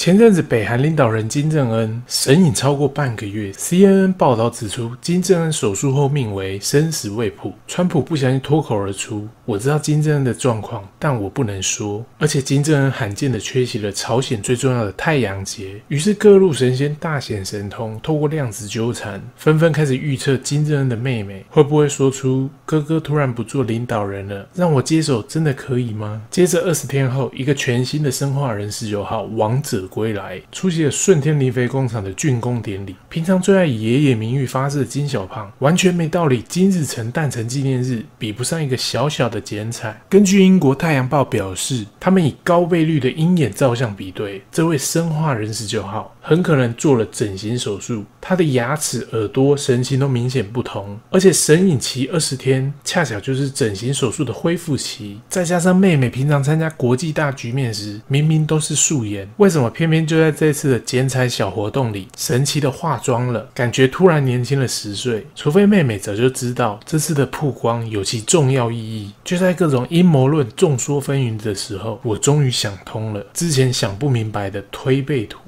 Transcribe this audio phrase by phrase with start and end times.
[0.00, 3.52] 前阵子，北韩领导人金正恩神隐超过半个月。
[3.52, 7.52] CNN 报道指出，金正恩手术后命为，生死未卜。
[7.68, 15.78] 川普不小心脱口而出：“我知道金正恩的状况，但我不能说。”而且金正恩罕见的缺席了朝鲜最重要的太阳节。
[15.88, 29.86] 于是各路神仙大显神通，透过量子纠缠，纷纷开始预测金正恩的妹妹会不会说出：“哥哥突然不做领导人了，让我接手，真的可以吗？”接着二十天后，一个全新的生化人十九号王者。
[29.90, 32.96] 归来出席了顺天磷肥工厂的竣工典礼。
[33.10, 36.42] 平常最爱以爷爷名誉发誓的金小胖，完全没道理。
[36.48, 40.00] 今日成诞辰纪念日，比不上一个小小的剪彩。
[40.08, 48.04] 根据英国《太阳报》表示，他们以高倍率的鹰眼照相比对，这位生化人十九号很可能做了整形手术。
[48.20, 55.18] 他的牙齿、耳朵、神情都明显不同，而且神隐期二十天，恰巧就是整形手术的恢复期。
[55.28, 59.70] 再加上妹妹平常参加国际大局面时，明明都是素颜，为什么？
[59.70, 65.26] 偏偏就在这次的剪彩小活动里，神奇的化妆了，感觉突然年轻了十岁。
[65.34, 69.12] 除非妹妹早就知道这次的曝光有其重要意义。
[69.24, 75.39] 就在各种阴谋论众说纷纭的时候，我终于想通了，之前想不明白的推背图。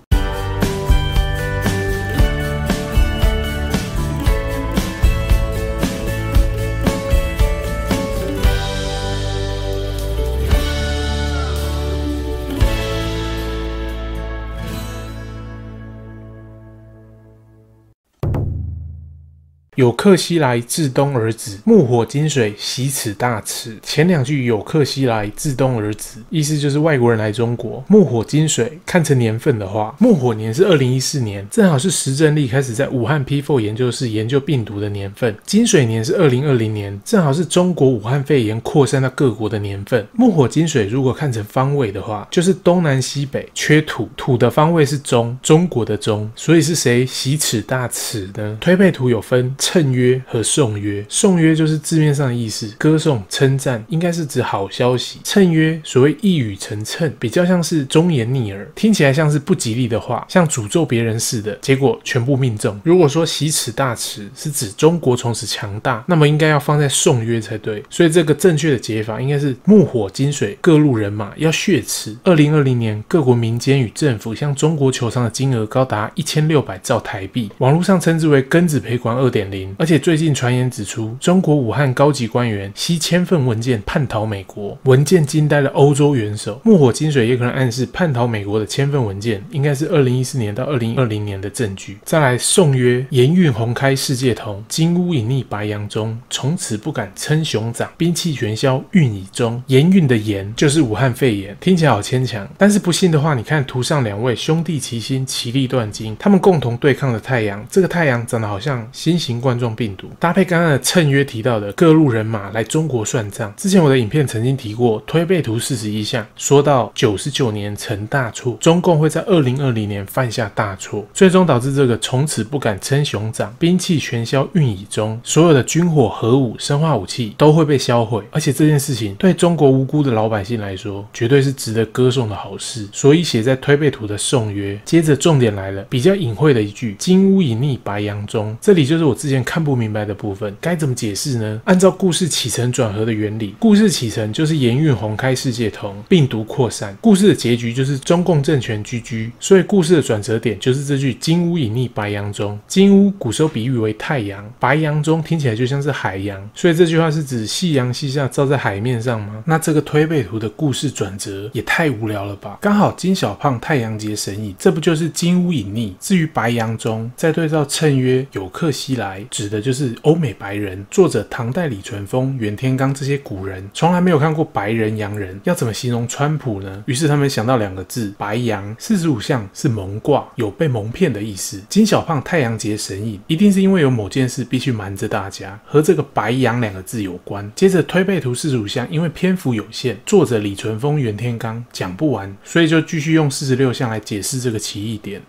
[19.76, 23.78] 有客西来，至东而止，木火金水，喜此大池。
[23.82, 27.82] 前两句有客西来，至东而止，意思就是外国人来中国。
[27.88, 35.34] 木火金水，看成年份的话，木火年是二零一四年，正好是石正丽开始在武汉 P4 研究室研究病毒的年份。
[35.46, 40.06] 金水年是二零二零年，正好是中国武汉肺炎扩散到各国的年份。
[40.12, 48.58] 木火金水如果看成方位的话，就是东南西北缺土，土的方位是中，中国的中，所以是谁喜此大池呢？
[48.60, 49.50] 推背图有分。
[49.62, 55.20] 称约和颂约，颂约就是字面上的意思，歌颂、称赞，应该是指好消息。
[55.22, 62.80] 称约所谓一语成谶，比较像是忠言逆耳，听起来像是不吉利的话，像诅咒别人似的，结果全部命中。
[62.82, 67.80] 如果说喜此大辞是指中国从此强大，那么应该要放在颂约才对。
[67.88, 72.16] 所以这个正确的解法应该是木火金水各路人马要血辞。
[72.24, 79.48] 二零二零年各国民间与政府向中国求偿的金额高达一千六百兆台币，网络上称之为庚子赔款二点
[79.78, 86.60] 而且最近传言指出，中国武汉高级官员携千份文件叛逃美国，文件惊呆了欧洲元首。
[86.64, 91.98] 木火金水也可能暗示叛逃美国的千份文件，应该是二零一四年到二零二零年的证据。
[92.04, 99.62] 再来颂曰：严韵宏开世界同，金乌隐匿白杨中，从此不敢称雄长，兵器全销运以终。
[99.66, 102.48] 盐运的盐就是武汉肺炎，听起来好牵强。
[102.56, 109.72] 但是不信的话，你看图上两位兄弟齐心，其利断金，他们共同对抗的太阳，这个太阳长得好像新型冠状。
[109.74, 113.52] 病毒搭配刚刚的谶曰提到的各路人马来中国算账。
[113.56, 128.22] 之前我的影片曾经提过推背图四十一象，说到九十九年成大错，中共会在二零二零年犯下大错，最终导致这个从此不敢称雄长，兵器全销运以终，所有的军火、核武、生化武器都会被销毁。
[128.30, 132.86] 而且这件事情对中国无辜的老百姓来说，绝对是值得歌颂的好事。
[132.92, 139.62] 所以写在推背图的颂约，接着重点来了，比较隐晦的一句“金乌隐匿白杨中”，这里就是我之前看。
[139.62, 141.60] 不明白的部分该怎么解释呢？
[141.66, 149.30] 按照故事起承转合的原理，故事起承就是盐运宏开世界通，病毒扩散；故事的结局就是中共政权居居。
[149.38, 152.58] 所以故事的转折点就是这句“金乌隐匿白杨中”。
[152.66, 159.44] 金乌古时候比喻为太阳，白杨中听起来就像是海洋，所以这句话是指夕阳西下照在海面上吗？
[159.46, 162.58] 那这个推背图的故事转折也太无聊了吧？
[162.60, 165.92] 刚好金小胖太阳节神隐，这不就是金乌隐匿？
[166.00, 176.82] 至于白杨中，再对照谶曰有客西来，指的就是欧美白人，作者唐代李淳风、袁天罡这些古人从来没有看过白人洋人，要怎么形容川普呢？
[176.86, 178.74] 于是他们想到两个字：白羊。
[178.78, 181.60] 四十五象是蒙卦，有被蒙骗的意思。
[181.68, 187.50] 金小胖太阳节神隐，一定是因为有某件事必须瞒着大家，和这个白羊两个字有关。
[187.54, 195.22] 接着推背图四十五象，因为篇幅有限，作者李淳风、袁天罡讲不完，所以就继续用四十六象来解释这个奇异点。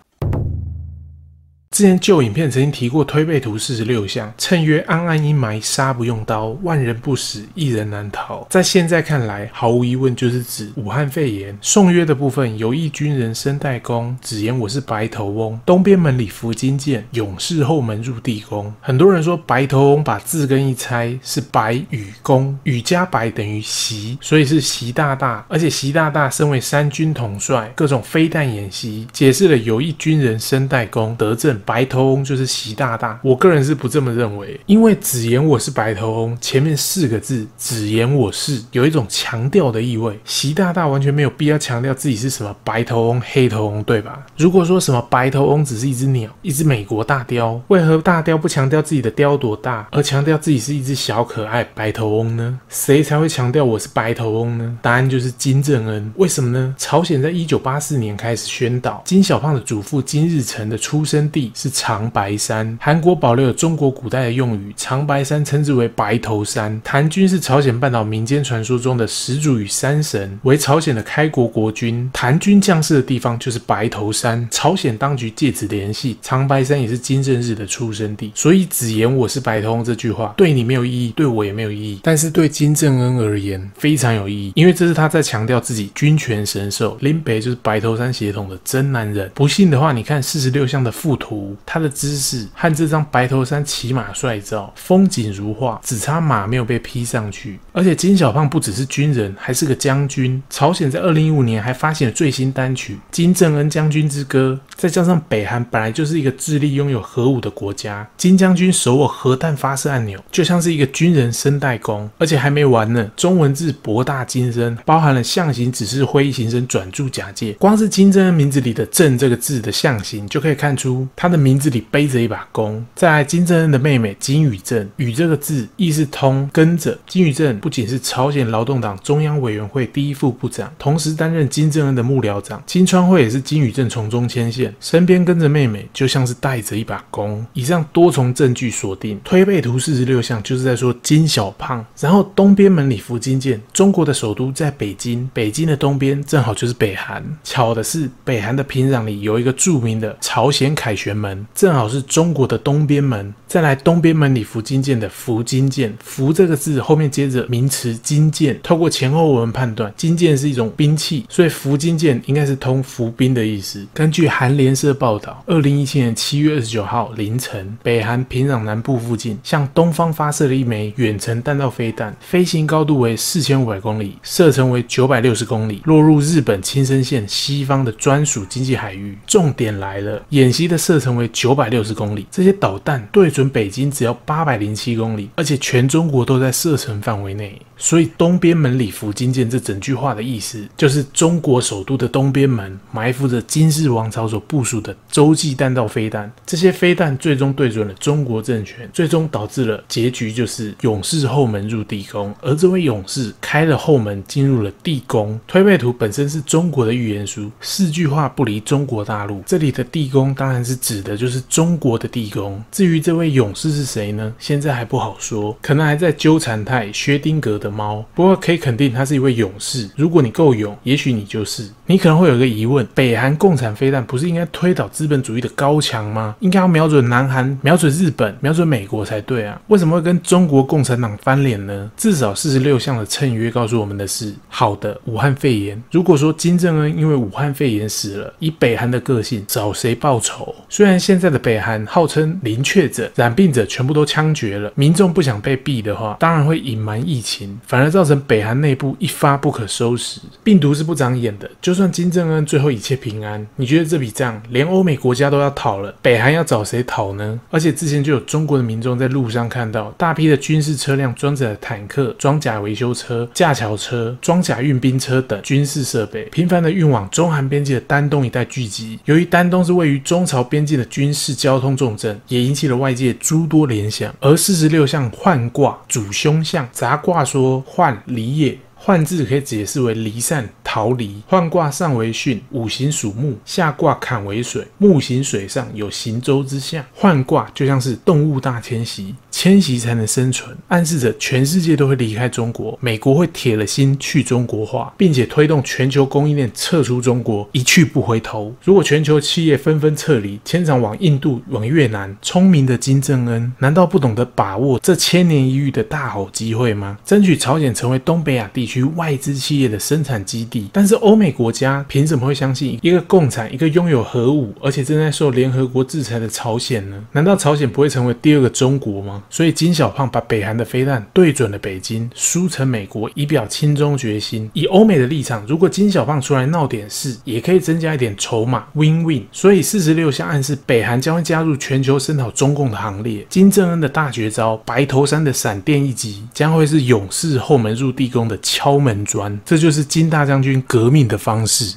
[1.74, 8.46] 之前旧影片曾经提过推背图四十六象，谶曰安安阴霾，杀不用刀，万人不死，一人难逃。
[8.48, 11.58] 在现在看来，毫无疑问就是指武汉肺炎。
[11.64, 15.60] 颂曰的部分，有一军人身带弓，只言我是白头翁。
[15.66, 18.72] 东边门里伏金箭，勇士后门入地宫。
[18.80, 25.44] 很多人说白头翁把字根一拆是白羽公，羽加白等于习，所以是习大大。
[25.50, 31.60] 而且习大大身为三军统帅，各种飞弹演习，解释了有一军人身带弓得证。
[31.66, 40.20] 白头翁就是习大大，我个人是不这么认为，因为只言我是白头翁，前面四个字只言我是，有一种强调的意味。
[40.26, 44.26] 习大大完全没有必要强调自己是什么白头翁、黑头翁，对吧？
[44.38, 52.60] 如果说什么白头翁只是一只鸟，一只美国大雕，为何大雕不强调自己的雕多大，而强调自己是一只小可爱白头翁呢？
[52.70, 54.78] 谁才会强调我是白头翁呢？
[54.82, 56.12] 答案就是金正恩。
[56.16, 56.76] 为什么呢？
[56.78, 61.52] 朝鲜在一九八四年开始宣导，金小胖的祖父金日成的出生地。
[61.54, 66.82] 是长白山，韩国保留有中国古代的用语，长白山称之为白头山。
[66.84, 72.10] 檀君是朝鲜半岛民间传说中的始祖与山神，为朝鲜的开国国君。
[72.14, 78.32] 檀君降世的地方就是白头山，朝鲜当局借此联系，长白山也是金正日的出生地。
[78.34, 89.30] 所以只言我是白头翁这句话，对你没有意义，对我也没有意义，但是对金正恩而言非常有意义，因为这是他在强调自己君权神授，林北就是白头山血统的真男人。
[89.34, 91.43] 不信的话，你看四十六项的附图。
[91.66, 97.60] 他的姿势和这张白头山骑马帅照，风景如画，只差马没有被披上去。
[97.72, 100.42] 而且金小胖不只是军人，还是个将军。
[100.50, 112.10] 朝鲜在二零一五年还发行了最新单曲《金正恩将军之歌》，再加上北韩本来就是一个智力拥有核武的国家，金将军手握核弹发射按钮，就像是一个军人身带弓。
[112.20, 117.54] 而且还没完呢，中文字博大精深，包含了象形、指示、挥、形声、转注、假借。
[117.54, 122.86] 光是金正恩名字里的“正”这个字的象形，就可以看出他的名字里背着一把弓。
[122.94, 126.98] 在，金正恩的妹妹金宇正，与这个字意思通，跟着。
[127.08, 132.62] 金宇正不仅是朝鲜劳动党中央委员会第一副部长，同时担任金正恩的幕僚长。
[132.68, 137.44] 金川会也是金宇正从中牵线，身边跟着妹妹，就像是带着一把弓。
[137.54, 141.84] 以上多重证据锁定，推背图四十六象就是在说金小胖。
[142.00, 147.24] 然后东边门里伏金箭，中国的首都在北京，北京的东边正好就是北韩。
[147.44, 151.46] 巧的是，北韩的平壤里有一个著名的朝鲜凯旋门。
[151.56, 163.86] 正好是中国的东边门，再来东边门里伏金剑的伏金剑，伏这个字后面接着名词金剑，透过前后文判断，金剑是一种兵器，所以伏金剑应该是通伏兵的意思。
[163.94, 179.18] 根据韩联社报道，二零一七年七月二十九号凌晨，北韩平壤南部附近向东方发射了一枚远程弹道飞弹，飞行高度为四千五百公里，射程为九百六十公里，落入日本青森县西方的专属经济海域。
[179.26, 181.13] 重点来了，演习的射程。
[181.16, 187.60] 为九百六十公里，这些导弹对准北京只要八百零七公里，而且全中国都在射程范围内。
[187.84, 196.32] 所以东边门里伏金箭这整句话的意思，就是中国首都的东边门埋伏着金日王朝所部署的洲际弹道飞弹。
[196.46, 202.34] 这些飞弹最终对准了中国政权，最终导致了结局就是勇士后门入地宫。
[202.42, 205.38] 而这位勇士开了后门进入了地宫。
[205.46, 209.44] 推背图本身是中国的预言书，四句话不离中国大陆。
[209.46, 212.64] 这里的地宫当然是指的就是中国的地宫。
[212.72, 214.34] 至于这位勇士是谁呢？
[214.40, 219.90] 现在还不好说，可能还在纠缠态薛丁格的猫，不过可以肯定他是一位勇士。
[219.96, 221.68] 如果你够勇，也许你就是。
[221.86, 226.36] 你可能会有一个疑问：北韩共产飞弹不是应该推倒资本主义的高墙吗？
[226.40, 229.60] 应该要瞄准南韩、瞄准日本、瞄准美国才对啊？
[229.68, 231.92] 为什么会跟中国共产党翻脸呢？
[231.98, 235.82] 至少四十六项的谶曰告诉我们的是：好的，武汉肺炎。
[235.92, 240.56] 如果说金正恩因为武汉肺炎死了，以北韩的个性，找谁报仇？
[240.70, 247.53] 虽然现在的北韩号称零确诊，染病者全部都枪决了，民众不想被毙的话，当然会隐瞒疫情。
[247.66, 251.50] 反而造成北韩内部一发不可收拾，病毒是不长眼的。
[251.62, 257.40] 就算金正恩最后一切平安，你觉得这笔账连欧美国家都要讨了，北韩要找谁讨呢？
[257.52, 269.00] 而且之前就有中国的民众在路上看到大批的军事车辆装载了坦克、装甲维修车、架桥车、装甲运兵车等军事设备，频繁的运往中韩边界的丹东一带聚集。
[269.06, 274.14] 由于丹东是位于中朝边境的军事交通重镇，也引起了外界诸多联想。
[274.20, 277.43] 而四十六象涣卦主凶相杂卦说。
[277.44, 278.58] 涣离也。
[278.86, 281.16] 换字可以解释为离散、逃离。
[281.26, 286.84] 换卦上为巽，五行属木，下卦坎为水，木行水上，有行舟之象。
[286.94, 298.54] 换卦就像是动物大迁徙，迁徙才能生存，暗示着全世界都会离开中国，美国会铁了心去中国化，并且推动全球供应链撤出中国，一去不回头。
[298.66, 306.98] 如果全球企业纷纷撤离，迁厂往印度、往越南，聪明的金正恩难道不懂得把握这千年一遇的大好机会吗？
[307.06, 310.70] 争取朝鲜成为东北亚地区外资企业的生产基地。
[310.74, 317.00] 但是欧美国家凭什么会相信一个共产、一个拥有核武，而且正在受联合国制裁的朝鲜呢？
[317.12, 319.22] 难道朝鲜不会成为第二个中国吗？
[319.30, 324.50] 所以金小胖把北韩的飞弹对准了北京，输成美国，以表亲中决心。
[324.54, 329.24] 以欧美的立场，如果金小胖出来闹点事，也可以增加一点筹码，win-win。
[329.32, 333.26] 所以四十六项暗示北韩将会加入全球声讨中共的行列。
[333.30, 339.38] 金正恩的大绝招白头山的闪电一击，将会是勇士后门入地宫的敲门砖。
[339.44, 341.76] 这就是金大将军革命的方式。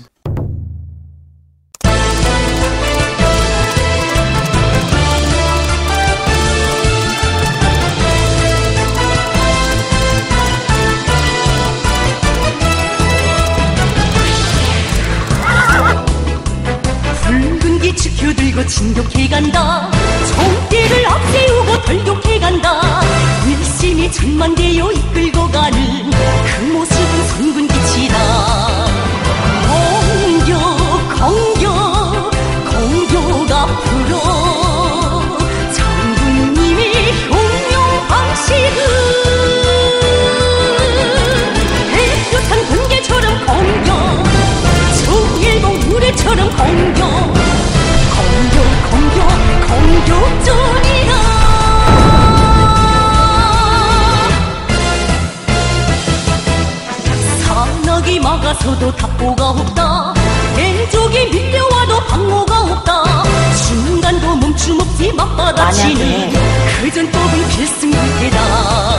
[58.06, 60.14] 왼쪽이 막아서도 답보가 없다.
[60.56, 63.25] 왼쪽이 밀려와도 방어가 없다.
[63.54, 66.32] 순간도 멈춤 없지 맞받아치는
[66.80, 68.95] 그전 법은 필승 그때다.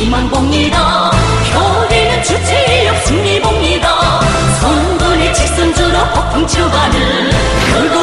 [0.00, 1.12] 希望光一道，
[1.44, 2.54] 漂亮出气
[2.86, 4.24] 有新的梦一道，
[4.58, 7.99] 从不离弃，甚至都不碰球杆子。